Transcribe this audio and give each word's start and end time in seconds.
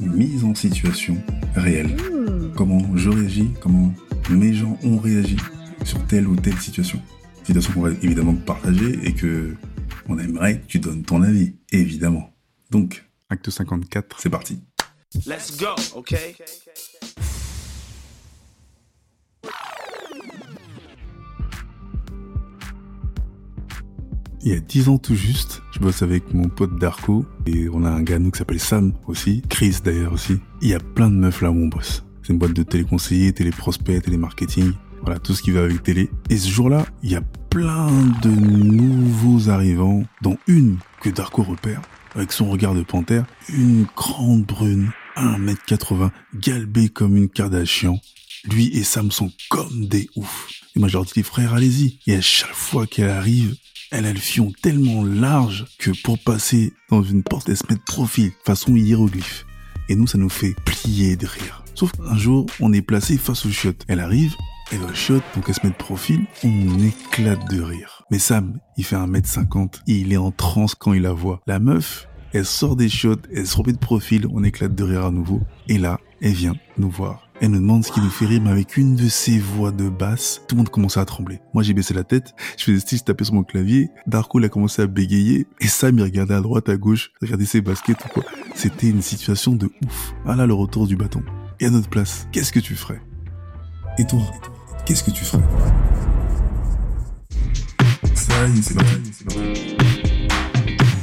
Une 0.00 0.12
mise 0.12 0.44
en 0.44 0.54
situation 0.54 1.16
réelle. 1.54 1.96
Comment 2.56 2.96
je 2.96 3.10
réagis, 3.10 3.50
comment 3.60 3.92
mes 4.30 4.54
gens 4.54 4.78
ont 4.82 4.98
réagi 4.98 5.36
sur 5.84 6.04
telle 6.06 6.26
ou 6.26 6.36
telle 6.36 6.58
situation. 6.58 7.00
Situation 7.44 7.72
qu'on 7.72 7.82
va 7.82 7.90
évidemment 8.02 8.34
partager 8.34 8.98
et 9.02 9.14
que 9.14 9.54
on 10.08 10.18
aimerait 10.18 10.60
que 10.60 10.66
tu 10.66 10.78
donnes 10.78 11.02
ton 11.02 11.22
avis, 11.22 11.54
évidemment. 11.70 12.30
Donc, 12.70 13.04
acte 13.28 13.50
54, 13.50 14.20
c'est 14.20 14.30
parti. 14.30 14.60
Let's 15.26 15.56
go, 15.56 15.74
okay? 15.94 16.36
Il 24.42 24.52
y 24.52 24.54
a 24.54 24.60
10 24.60 24.88
ans 24.88 24.98
tout 24.98 25.16
juste, 25.16 25.62
je 25.72 25.80
bosse 25.80 26.02
avec 26.02 26.32
mon 26.32 26.48
pote 26.48 26.78
Darko 26.78 27.26
et 27.46 27.68
on 27.72 27.84
a 27.84 27.90
un 27.90 28.02
gars 28.02 28.20
nous 28.20 28.30
qui 28.30 28.38
s'appelle 28.38 28.60
Sam 28.60 28.92
aussi, 29.08 29.42
Chris 29.48 29.78
d'ailleurs 29.84 30.12
aussi. 30.12 30.38
Il 30.62 30.68
y 30.68 30.74
a 30.74 30.78
plein 30.78 31.10
de 31.10 31.16
meufs 31.16 31.42
là 31.42 31.50
où 31.50 31.56
on 31.56 31.66
bosse. 31.66 32.04
C'est 32.22 32.32
une 32.32 32.38
boîte 32.38 32.52
de 32.52 32.62
téléconseillers, 32.62 33.32
téléprospects, 33.32 34.02
télémarketing, 34.02 34.72
voilà 35.02 35.18
tout 35.18 35.34
ce 35.34 35.42
qui 35.42 35.50
va 35.50 35.64
avec 35.64 35.82
télé. 35.82 36.08
Et 36.30 36.36
ce 36.36 36.48
jour-là, 36.48 36.86
il 37.02 37.10
y 37.10 37.16
a 37.16 37.22
plein 37.50 37.90
de 38.22 38.30
nouveaux 38.30 39.48
arrivants, 39.48 40.04
dont 40.22 40.38
une 40.46 40.76
que 41.00 41.10
Darko 41.10 41.42
repère 41.42 41.82
avec 42.14 42.32
son 42.32 42.48
regard 42.48 42.74
de 42.74 42.82
panthère, 42.82 43.24
une 43.48 43.86
grande 43.96 44.44
brune, 44.44 44.90
1m80, 45.16 46.10
galbée 46.34 46.88
comme 46.88 47.16
une 47.16 47.28
Kardashian. 47.28 47.98
Lui 48.44 48.68
et 48.76 48.84
Sam 48.84 49.10
sont 49.10 49.32
comme 49.48 49.86
des 49.86 50.08
oufs. 50.16 50.48
Et 50.76 50.78
moi 50.78 50.88
je 50.88 50.94
leur 50.94 51.04
dis, 51.04 51.22
frère, 51.22 51.54
allez-y. 51.54 51.98
Et 52.06 52.16
à 52.16 52.20
chaque 52.20 52.54
fois 52.54 52.86
qu'elle 52.86 53.10
arrive, 53.10 53.56
elle 53.90 54.06
a 54.06 54.12
le 54.12 54.18
fion 54.18 54.52
tellement 54.62 55.02
large 55.04 55.66
que 55.78 55.90
pour 56.02 56.18
passer 56.18 56.72
dans 56.90 57.02
une 57.02 57.22
porte, 57.22 57.48
elle 57.48 57.56
se 57.56 57.64
met 57.68 57.76
de 57.76 57.82
profil, 57.82 58.32
façon 58.44 58.76
hiéroglyphe. 58.76 59.46
Et 59.88 59.96
nous, 59.96 60.06
ça 60.06 60.18
nous 60.18 60.28
fait 60.28 60.54
plier 60.64 61.16
de 61.16 61.26
rire. 61.26 61.64
Sauf 61.74 61.92
qu'un 61.92 62.18
jour, 62.18 62.46
on 62.60 62.72
est 62.72 62.82
placé 62.82 63.16
face 63.16 63.46
au 63.46 63.50
shot. 63.50 63.72
Elle 63.86 64.00
arrive, 64.00 64.34
elle 64.70 64.94
shot, 64.94 65.20
donc 65.34 65.44
elle 65.48 65.54
se 65.54 65.60
met 65.64 65.72
de 65.72 65.76
profil, 65.76 66.26
on 66.44 66.78
éclate 66.80 67.50
de 67.50 67.62
rire. 67.62 68.02
Mais 68.10 68.18
Sam, 68.18 68.58
il 68.76 68.84
fait 68.84 68.96
1m50, 68.96 69.80
et 69.86 69.94
il 69.94 70.12
est 70.12 70.18
en 70.18 70.30
transe 70.30 70.74
quand 70.74 70.92
il 70.92 71.02
la 71.02 71.12
voit. 71.12 71.40
La 71.46 71.58
meuf, 71.58 72.08
elle 72.32 72.44
sort 72.44 72.76
des 72.76 72.88
shots, 72.90 73.22
elle 73.34 73.46
se 73.46 73.56
remet 73.56 73.72
de 73.72 73.78
profil, 73.78 74.26
on 74.30 74.44
éclate 74.44 74.74
de 74.74 74.84
rire 74.84 75.06
à 75.06 75.10
nouveau. 75.10 75.40
Et 75.68 75.78
là, 75.78 75.98
elle 76.20 76.34
vient 76.34 76.56
nous 76.76 76.90
voir. 76.90 77.27
Elle 77.40 77.52
nous 77.52 77.60
demande 77.60 77.84
ce 77.84 77.92
qui 77.92 78.00
nous 78.00 78.10
fait 78.10 78.26
rire, 78.26 78.40
mais 78.42 78.50
avec 78.50 78.76
une 78.76 78.96
de 78.96 79.08
ses 79.08 79.38
voix 79.38 79.70
de 79.70 79.88
basse, 79.88 80.42
tout 80.48 80.56
le 80.56 80.58
monde 80.58 80.70
commençait 80.70 80.98
à 80.98 81.04
trembler. 81.04 81.40
Moi, 81.54 81.62
j'ai 81.62 81.72
baissé 81.72 81.94
la 81.94 82.02
tête, 82.02 82.34
je 82.56 82.64
faisais 82.64 82.80
style, 82.80 82.98
je 82.98 83.04
tapais 83.04 83.22
sur 83.22 83.34
mon 83.34 83.44
clavier, 83.44 83.90
Darko, 84.08 84.40
il 84.40 84.44
a 84.44 84.48
commencé 84.48 84.82
à 84.82 84.88
bégayer, 84.88 85.46
et 85.60 85.68
Sam, 85.68 85.98
il 85.98 86.02
regardait 86.02 86.34
à 86.34 86.40
droite, 86.40 86.68
à 86.68 86.76
gauche, 86.76 87.12
regardait 87.22 87.44
ses 87.44 87.60
baskets 87.60 88.04
ou 88.04 88.08
quoi. 88.08 88.24
C'était 88.56 88.88
une 88.88 89.02
situation 89.02 89.52
de 89.54 89.70
ouf. 89.84 90.14
Ah 90.26 90.34
là, 90.34 90.46
le 90.46 90.54
retour 90.54 90.88
du 90.88 90.96
bâton. 90.96 91.22
Et 91.60 91.66
à 91.66 91.70
notre 91.70 91.88
place, 91.88 92.26
qu'est-ce 92.32 92.52
que 92.52 92.58
tu 92.58 92.74
ferais? 92.74 93.00
Et 93.98 94.04
toi, 94.04 94.20
qu'est-ce 94.84 95.04
que 95.04 95.12
tu 95.12 95.24
ferais? 95.24 95.42
Ça 98.14 98.48
y 98.48 98.58
est, 98.58 98.62
c'est 98.62 98.74
parti. 98.74 99.76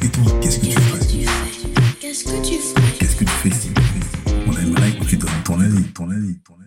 Et 0.02 0.10
toi, 0.10 0.24
qu'est-ce 0.42 0.60
que 0.60 0.66
tu 0.66 0.72
ferais? 0.72 1.00
Qu'est-ce 2.02 2.26
que 2.26 2.46
tu 2.46 2.56
fais 2.56 2.98
Qu'est-ce 3.00 3.16
que 3.16 3.24
tu 3.24 3.32
fais 3.32 3.75
ton 5.94 6.10
avis, 6.10 6.40
ton. 6.40 6.65